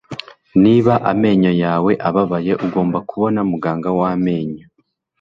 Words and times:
Niba 0.63 0.93
amenyo 1.11 1.51
yawe 1.63 1.91
ababaye, 2.09 2.51
ugomba 2.65 2.97
kubona 3.09 3.39
muganga 3.49 3.89
w 3.97 3.99
amenyo. 4.13 4.65